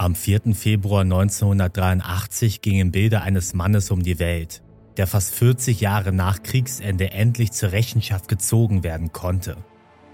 [0.00, 0.54] Am 4.
[0.54, 4.62] Februar 1983 gingen Bilder eines Mannes um die Welt,
[4.96, 9.56] der fast 40 Jahre nach Kriegsende endlich zur Rechenschaft gezogen werden konnte.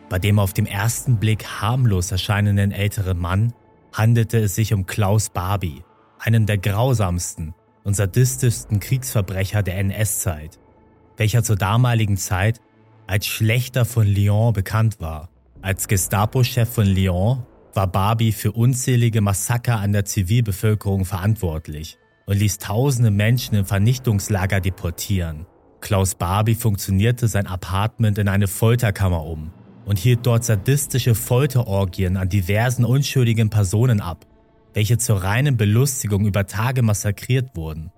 [0.09, 3.53] Bei dem auf den ersten Blick harmlos erscheinenden älteren Mann
[3.93, 5.85] handelte es sich um Klaus Barbie,
[6.19, 10.59] einen der grausamsten und sadistischsten Kriegsverbrecher der NS-Zeit,
[11.19, 12.59] welcher zur damaligen Zeit
[13.07, 15.29] als Schlechter von Lyon bekannt war.
[15.61, 17.45] Als Gestapo-Chef von Lyon
[17.77, 24.61] war Barbie für unzählige Massaker an der Zivilbevölkerung verantwortlich und ließ tausende Menschen im Vernichtungslager
[24.61, 25.47] deportieren.
[25.81, 29.53] Klaus Barbie funktionierte sein Apartment in eine Folterkammer um
[29.85, 34.27] und hielt dort sadistische Folterorgien an diversen unschuldigen Personen ab,
[34.73, 37.91] welche zur reinen Belustigung über Tage massakriert wurden.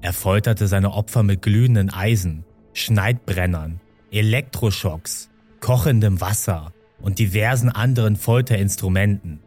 [0.00, 3.80] Er folterte seine Opfer mit glühenden Eisen, Schneidbrennern,
[4.10, 5.28] Elektroschocks,
[5.60, 9.40] kochendem Wasser und diversen anderen Folterinstrumenten.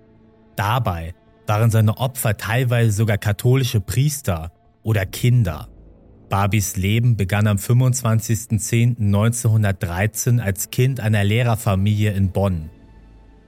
[0.56, 1.16] Dabei
[1.48, 4.52] waren seine Opfer teilweise sogar katholische Priester
[4.84, 5.68] oder Kinder.
[6.30, 12.70] Barbies Leben begann am 25.10.1913 als Kind einer Lehrerfamilie in Bonn.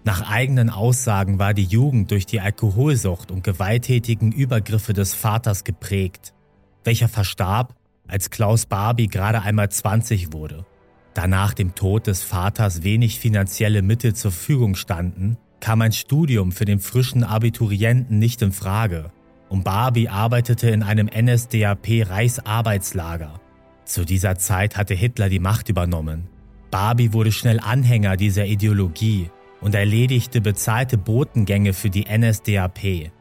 [0.04, 6.34] Nach eigenen Aussagen war die Jugend durch die Alkoholsucht und gewalttätigen Übergriffe des Vaters geprägt,
[6.84, 7.74] welcher verstarb,
[8.06, 10.66] als Klaus Barbie gerade einmal 20 wurde.
[11.14, 16.52] Da nach dem Tod des Vaters wenig finanzielle Mittel zur Verfügung standen, kam ein Studium
[16.52, 19.12] für den frischen Abiturienten nicht in Frage
[19.50, 23.40] und Barbie arbeitete in einem NSDAP-Reichsarbeitslager.
[23.86, 26.28] Zu dieser Zeit hatte Hitler die Macht übernommen.
[26.72, 29.30] Barbie wurde schnell Anhänger dieser Ideologie
[29.62, 33.12] und erledigte bezahlte Botengänge für die NSDAP.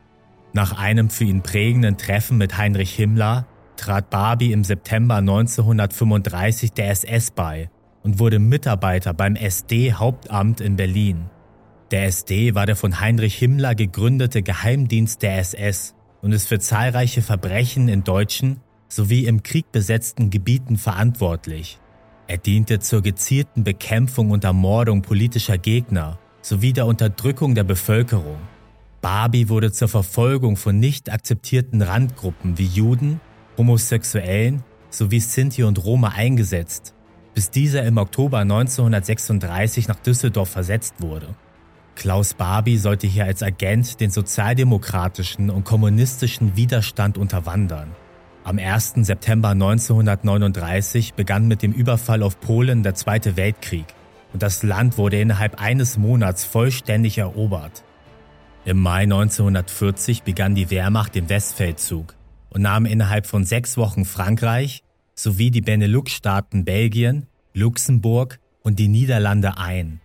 [0.54, 3.46] Nach einem für ihn prägenden Treffen mit Heinrich Himmler
[3.76, 7.68] trat Barbie im September 1935 der SS bei
[8.02, 11.30] und wurde Mitarbeiter beim SD-Hauptamt in Berlin.
[11.90, 17.22] Der SD war der von Heinrich Himmler gegründete Geheimdienst der SS und ist für zahlreiche
[17.22, 21.78] Verbrechen in deutschen sowie im Krieg besetzten Gebieten verantwortlich.
[22.28, 28.38] Er diente zur gezielten Bekämpfung und Ermordung politischer Gegner sowie der Unterdrückung der Bevölkerung.
[29.00, 33.20] Barbie wurde zur Verfolgung von nicht akzeptierten Randgruppen wie Juden,
[33.58, 36.94] Homosexuellen sowie Sinti und Roma eingesetzt,
[37.34, 41.34] bis dieser im Oktober 1936 nach Düsseldorf versetzt wurde.
[41.94, 47.90] Klaus Barbie sollte hier als Agent den sozialdemokratischen und kommunistischen Widerstand unterwandern.
[48.44, 48.94] Am 1.
[49.02, 53.86] September 1939 begann mit dem Überfall auf Polen der Zweite Weltkrieg
[54.32, 57.84] und das Land wurde innerhalb eines Monats vollständig erobert.
[58.64, 62.14] Im Mai 1940 begann die Wehrmacht den Westfeldzug
[62.50, 64.82] und nahm innerhalb von sechs Wochen Frankreich
[65.14, 70.00] sowie die Benelux-Staaten Belgien, Luxemburg und die Niederlande ein.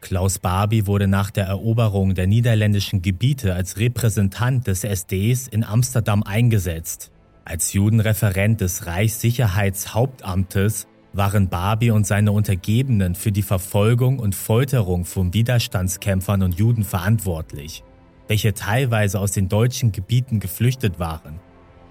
[0.00, 6.22] Klaus Barbie wurde nach der Eroberung der niederländischen Gebiete als Repräsentant des SDs in Amsterdam
[6.22, 7.10] eingesetzt.
[7.44, 15.34] Als Judenreferent des Reichssicherheitshauptamtes waren Barbie und seine Untergebenen für die Verfolgung und Folterung von
[15.34, 17.82] Widerstandskämpfern und Juden verantwortlich,
[18.28, 21.40] welche teilweise aus den deutschen Gebieten geflüchtet waren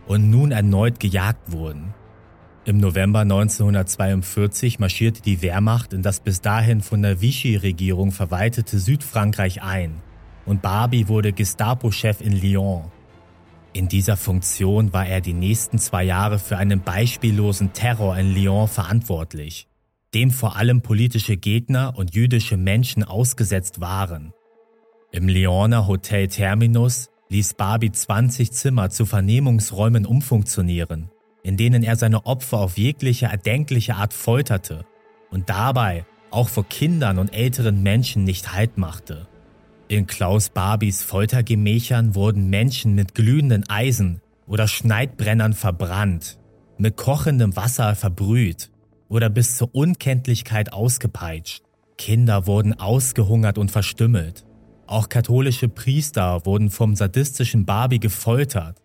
[0.08, 1.94] und nun erneut gejagt wurden.
[2.68, 9.64] Im November 1942 marschierte die Wehrmacht in das bis dahin von der Vichy-Regierung verwaltete Südfrankreich
[9.64, 10.02] ein
[10.46, 12.92] und Barbie wurde Gestapo-Chef in Lyon.
[13.72, 18.68] In dieser Funktion war er die nächsten zwei Jahre für einen beispiellosen Terror in Lyon
[18.68, 19.70] verantwortlich,
[20.14, 24.34] dem vor allem politische Gegner und jüdische Menschen ausgesetzt waren.
[25.14, 31.10] Im Lyoner Hotel Terminus ließ Barbie 20 Zimmer zu Vernehmungsräumen umfunktionieren
[31.44, 34.86] in denen er seine Opfer auf jegliche erdenkliche Art folterte
[35.30, 39.28] und dabei auch vor Kindern und älteren Menschen nicht Halt machte.
[39.88, 46.38] In Klaus Barbies Foltergemächern wurden Menschen mit glühenden Eisen oder Schneidbrennern verbrannt,
[46.78, 48.70] mit kochendem Wasser verbrüht
[49.08, 51.64] oder bis zur Unkenntlichkeit ausgepeitscht.
[51.98, 54.46] Kinder wurden ausgehungert und verstümmelt.
[54.86, 58.82] Auch katholische Priester wurden vom sadistischen Barbie gefoltert.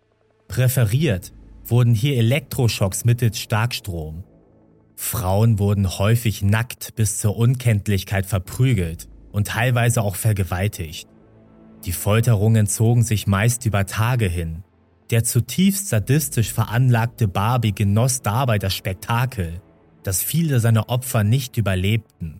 [0.47, 1.33] Präferiert
[1.65, 4.23] wurden hier Elektroschocks mittels Starkstrom.
[4.95, 11.07] Frauen wurden häufig nackt bis zur Unkenntlichkeit verprügelt und teilweise auch vergewaltigt.
[11.85, 14.63] Die Folterungen zogen sich meist über Tage hin.
[15.09, 19.61] Der zutiefst sadistisch veranlagte Barbie genoss dabei das Spektakel,
[20.03, 22.39] dass viele seiner Opfer nicht überlebten.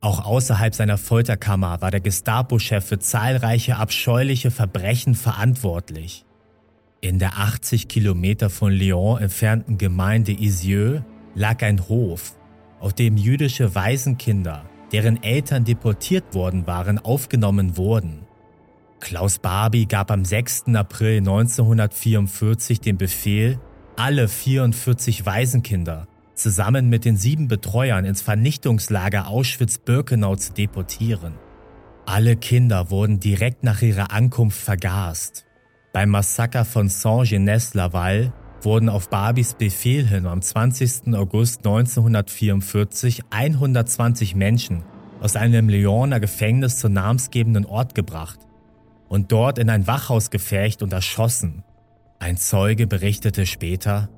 [0.00, 6.24] Auch außerhalb seiner Folterkammer war der Gestapo-Chef für zahlreiche abscheuliche Verbrechen verantwortlich.
[7.00, 11.04] In der 80 Kilometer von Lyon entfernten Gemeinde Isieux
[11.36, 12.34] lag ein Hof,
[12.80, 18.26] auf dem jüdische Waisenkinder, deren Eltern deportiert worden waren, aufgenommen wurden.
[18.98, 20.74] Klaus Barbie gab am 6.
[20.74, 23.60] April 1944 den Befehl,
[23.94, 31.34] alle 44 Waisenkinder zusammen mit den sieben Betreuern ins Vernichtungslager Auschwitz-Birkenau zu deportieren.
[32.06, 35.47] Alle Kinder wurden direkt nach ihrer Ankunft vergast.
[35.92, 38.32] Beim Massaker von Saint-Genès-Laval
[38.62, 41.14] wurden auf Barbies Befehl hin am 20.
[41.14, 44.82] August 1944 120 Menschen
[45.20, 48.38] aus einem Lyoner Gefängnis zum namensgebenden Ort gebracht
[49.08, 51.64] und dort in ein Wachhaus gefärcht und erschossen.
[52.18, 54.10] Ein Zeuge berichtete später,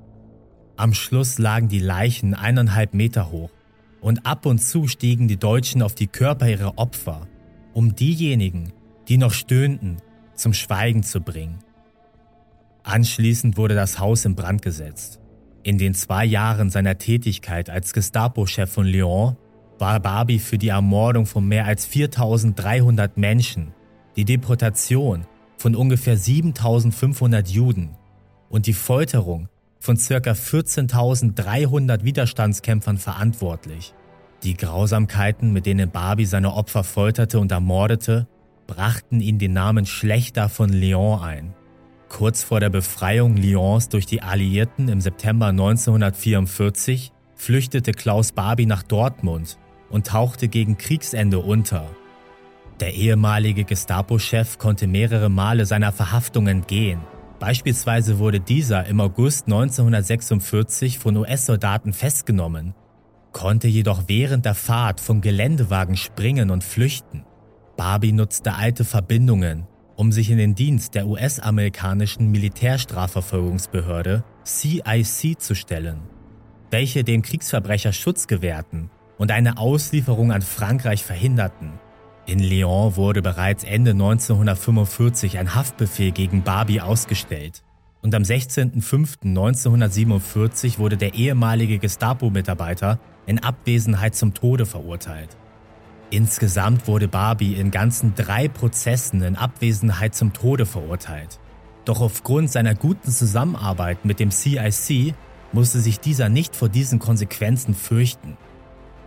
[0.75, 3.51] am Schluss lagen die Leichen eineinhalb Meter hoch
[4.01, 7.27] und ab und zu stiegen die Deutschen auf die Körper ihrer Opfer,
[7.73, 8.73] um diejenigen,
[9.07, 9.97] die noch stöhnten,
[10.35, 11.59] zum Schweigen zu bringen.
[12.83, 15.19] Anschließend wurde das Haus in Brand gesetzt.
[15.63, 19.37] In den zwei Jahren seiner Tätigkeit als Gestapo-Chef von Lyon
[19.77, 23.73] war Barbie für die Ermordung von mehr als 4300 Menschen,
[24.15, 25.25] die Deportation
[25.57, 27.95] von ungefähr 7500 Juden
[28.49, 29.49] und die Folterung
[29.79, 30.31] von ca.
[30.31, 33.93] 14.300 Widerstandskämpfern verantwortlich.
[34.43, 38.27] Die Grausamkeiten, mit denen Barbie seine Opfer folterte und ermordete,
[38.71, 41.53] brachten ihn den Namen Schlechter von Lyon ein.
[42.07, 48.83] Kurz vor der Befreiung Lyons durch die Alliierten im September 1944 flüchtete Klaus Barbie nach
[48.83, 49.57] Dortmund
[49.89, 51.85] und tauchte gegen Kriegsende unter.
[52.79, 57.01] Der ehemalige Gestapo-Chef konnte mehrere Male seiner Verhaftung entgehen.
[57.39, 62.73] Beispielsweise wurde dieser im August 1946 von US-Soldaten festgenommen,
[63.33, 67.25] konnte jedoch während der Fahrt vom Geländewagen springen und flüchten.
[67.81, 76.01] Barbie nutzte alte Verbindungen, um sich in den Dienst der US-amerikanischen Militärstrafverfolgungsbehörde CIC zu stellen,
[76.69, 81.71] welche dem Kriegsverbrecher Schutz gewährten und eine Auslieferung an Frankreich verhinderten.
[82.27, 87.63] In Lyon wurde bereits Ende 1945 ein Haftbefehl gegen Barbie ausgestellt
[88.03, 95.35] und am 16.05.1947 wurde der ehemalige Gestapo-Mitarbeiter in Abwesenheit zum Tode verurteilt.
[96.11, 101.39] Insgesamt wurde Barbie in ganzen drei Prozessen in Abwesenheit zum Tode verurteilt.
[101.85, 105.15] Doch aufgrund seiner guten Zusammenarbeit mit dem CIC
[105.53, 108.37] musste sich dieser nicht vor diesen Konsequenzen fürchten.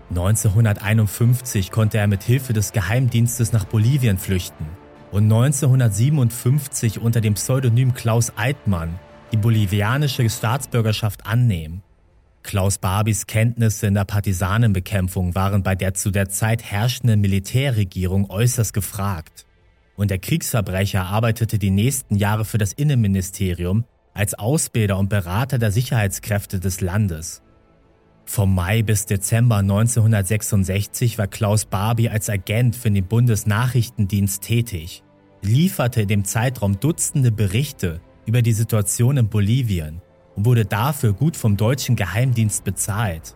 [0.09, 4.67] 1951 konnte er mit Hilfe des Geheimdienstes nach Bolivien flüchten
[5.13, 8.99] und 1957 unter dem Pseudonym Klaus Eitmann
[9.31, 11.83] die bolivianische Staatsbürgerschaft annehmen.
[12.45, 18.75] Klaus Barbies Kenntnisse in der Partisanenbekämpfung waren bei der zu der Zeit herrschenden Militärregierung äußerst
[18.75, 19.47] gefragt.
[19.97, 25.73] Und der Kriegsverbrecher arbeitete die nächsten Jahre für das Innenministerium als Ausbilder und Berater der
[25.73, 27.43] Sicherheitskräfte des Landes.
[28.27, 35.03] Vom Mai bis Dezember 1966 war Klaus Barbie als Agent für den Bundesnachrichtendienst tätig,
[35.41, 40.03] lieferte in dem Zeitraum Dutzende Berichte über die Situation in Bolivien
[40.37, 43.35] und wurde dafür gut vom deutschen Geheimdienst bezahlt.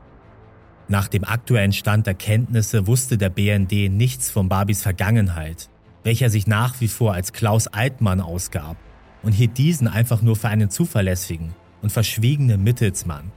[0.89, 5.69] Nach dem aktuellen Stand der Kenntnisse wusste der BND nichts von Barbies Vergangenheit,
[6.03, 8.77] welcher sich nach wie vor als Klaus Altmann ausgab
[9.23, 13.31] und hielt diesen einfach nur für einen zuverlässigen und verschwiegenen Mittelsmann.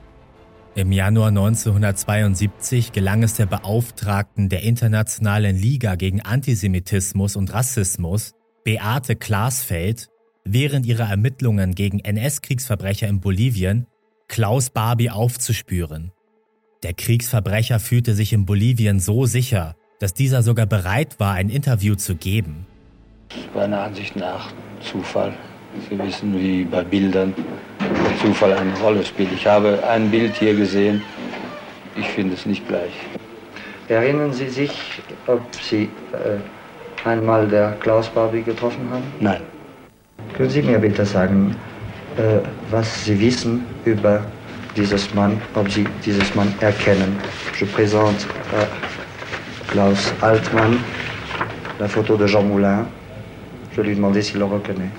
[0.74, 8.32] Im Januar 1972 gelang es der Beauftragten der Internationalen Liga gegen Antisemitismus und Rassismus,
[8.64, 10.08] Beate Glasfeld,
[10.44, 13.86] während ihrer Ermittlungen gegen NS-Kriegsverbrecher in Bolivien
[14.28, 16.12] Klaus Barbie aufzuspüren.
[16.82, 21.94] Der Kriegsverbrecher fühlte sich in Bolivien so sicher, dass dieser sogar bereit war, ein Interview
[21.94, 22.66] zu geben.
[23.54, 25.32] Meiner Ansicht nach Zufall.
[25.88, 27.34] Sie wissen, wie bei Bildern
[27.78, 29.32] der Zufall eine Rolle spielt.
[29.32, 31.02] Ich habe ein Bild hier gesehen.
[31.96, 32.92] Ich finde es nicht gleich.
[33.88, 34.72] Erinnern Sie sich,
[35.26, 39.04] ob Sie äh, einmal der Klaus Barbie getroffen haben?
[39.20, 39.42] Nein.
[40.36, 41.54] Können Sie mir bitte sagen,
[42.16, 42.38] äh,
[42.70, 44.24] was Sie wissen über
[44.76, 47.18] dieses Mann, ob Sie dieses Mann erkennen?
[47.58, 48.66] Je présente äh,
[49.70, 50.82] Klaus Altmann,
[51.78, 52.86] la photo de Jean Moulin.
[53.76, 54.90] Je lui demandais s'il le reconnaît.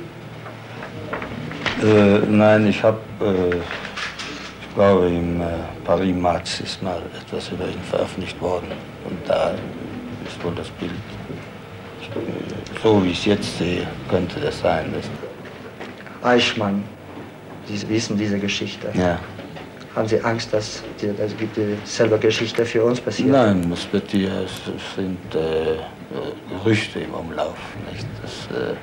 [1.84, 5.46] Äh, nein, ich habe, äh, ich glaube, im äh,
[5.84, 8.68] Paris Match ist mal etwas über ihn veröffentlicht worden.
[9.06, 9.52] Und da
[10.26, 10.92] ist wohl das Bild.
[12.84, 14.94] So wie ich es jetzt sehe, könnte das sein.
[16.24, 16.84] Eichmann,
[17.66, 18.90] Sie wissen diese Geschichte.
[18.94, 19.20] ja.
[19.96, 23.30] Haben Sie Angst, dass die, dass dieselbe Geschichte für uns passiert?
[23.30, 25.78] Nein, das wird hier, es sind äh,
[26.50, 27.56] Gerüchte im Umlauf,
[27.92, 28.08] nicht?
[28.24, 28.74] Dass äh,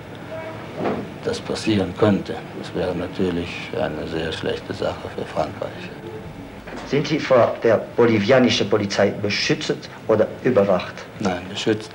[1.25, 2.35] das passieren könnte.
[2.61, 5.91] Das wäre natürlich eine sehr schlechte Sache für Frankreich.
[6.87, 9.75] Sind Sie vor der bolivianischen Polizei beschützt
[10.07, 10.95] oder überwacht?
[11.19, 11.91] Nein, geschützt.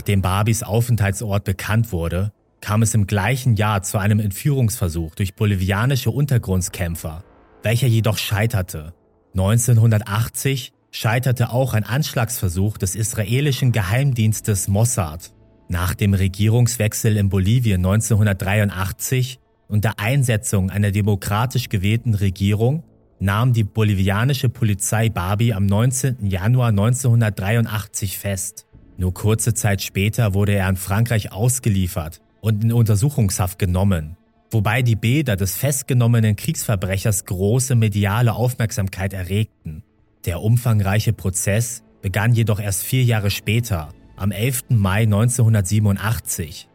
[0.00, 5.34] Nach Nachdem Barbys Aufenthaltsort bekannt wurde, kam es im gleichen Jahr zu einem Entführungsversuch durch
[5.34, 7.22] bolivianische Untergrundskämpfer,
[7.62, 8.94] welcher jedoch scheiterte.
[9.34, 15.34] 1980 scheiterte auch ein Anschlagsversuch des israelischen Geheimdienstes Mossad.
[15.68, 19.38] Nach dem Regierungswechsel in Bolivien 1983
[19.68, 22.84] und der Einsetzung einer demokratisch gewählten Regierung
[23.18, 26.24] nahm die bolivianische Polizei Barbie am 19.
[26.24, 28.64] Januar 1983 fest.
[29.00, 34.18] Nur kurze Zeit später wurde er an Frankreich ausgeliefert und in Untersuchungshaft genommen,
[34.50, 39.82] wobei die Bilder des festgenommenen Kriegsverbrechers große mediale Aufmerksamkeit erregten.
[40.26, 44.64] Der umfangreiche Prozess begann jedoch erst vier Jahre später, am 11.
[44.68, 46.68] Mai 1987.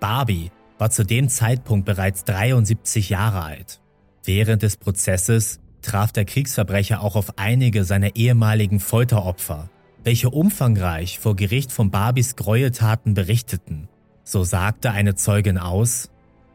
[0.00, 3.82] Barbie war zu dem Zeitpunkt bereits 73 Jahre alt.
[4.24, 9.68] Während des Prozesses traf der Kriegsverbrecher auch auf einige seiner ehemaligen Folteropfer,
[10.06, 13.88] welche umfangreich vor Gericht von Barbies Gräueltaten berichteten.
[14.22, 16.10] So sagte eine Zeugin aus,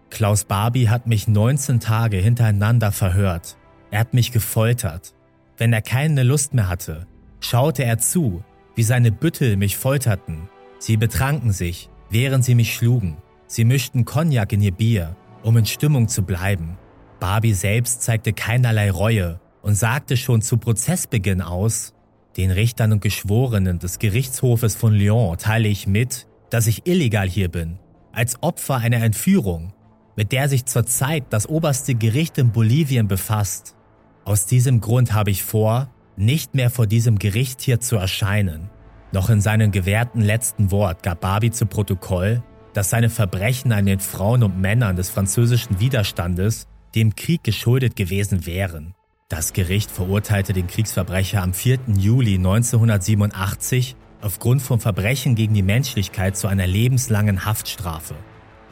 [0.09, 3.57] Klaus Barbie hat mich 19 Tage hintereinander verhört.
[3.91, 5.13] Er hat mich gefoltert.
[5.57, 7.07] Wenn er keine Lust mehr hatte,
[7.41, 8.41] schaute er zu,
[8.75, 10.47] wie seine Büttel mich folterten.
[10.79, 13.17] Sie betranken sich, während sie mich schlugen.
[13.47, 16.77] Sie mischten Cognac in ihr Bier, um in Stimmung zu bleiben.
[17.19, 21.93] Barbie selbst zeigte keinerlei Reue und sagte schon zu Prozessbeginn aus,
[22.37, 27.49] den Richtern und Geschworenen des Gerichtshofes von Lyon teile ich mit, dass ich illegal hier
[27.49, 27.79] bin,
[28.11, 29.73] als Opfer einer Entführung,
[30.15, 33.75] mit der sich zurzeit das oberste Gericht in Bolivien befasst.
[34.23, 38.69] Aus diesem Grund habe ich vor, nicht mehr vor diesem Gericht hier zu erscheinen.
[39.11, 43.99] Noch in seinem gewährten letzten Wort gab Barbie zu Protokoll, dass seine Verbrechen an den
[43.99, 48.93] Frauen und Männern des französischen Widerstandes dem Krieg geschuldet gewesen wären.
[49.31, 51.79] Das Gericht verurteilte den Kriegsverbrecher am 4.
[51.95, 58.15] Juli 1987 aufgrund von Verbrechen gegen die Menschlichkeit zu einer lebenslangen Haftstrafe.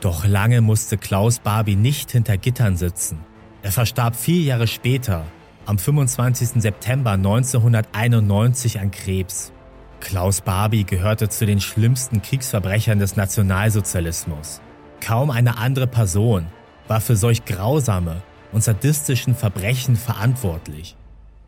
[0.02, 3.20] Doch lange musste Klaus Barbie nicht hinter Gittern sitzen.
[3.62, 5.24] Er verstarb vier Jahre später,
[5.66, 6.62] am 25.
[6.62, 9.54] September 1991 an Krebs.
[10.02, 14.60] Klaus Barbie gehörte zu den schlimmsten Kriegsverbrechern des Nationalsozialismus.
[15.00, 16.48] Kaum eine andere Person
[16.90, 20.96] war für solch grausame und sadistischen Verbrechen verantwortlich.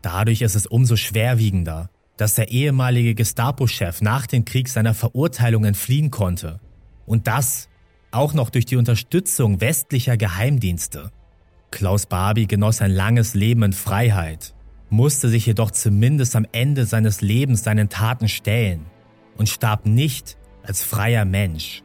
[0.02, 6.10] Dadurch ist es umso schwerwiegender, dass der ehemalige Gestapo-Chef nach dem Krieg seiner Verurteilung entfliehen
[6.10, 6.60] konnte.
[7.06, 7.68] Und das
[8.10, 11.10] auch noch durch die Unterstützung westlicher Geheimdienste.
[11.70, 14.54] Klaus Barbie genoss ein langes Leben in Freiheit,
[14.90, 18.84] musste sich jedoch zumindest am Ende seines Lebens seinen Taten stellen
[19.38, 21.82] und starb nicht als freier Mensch.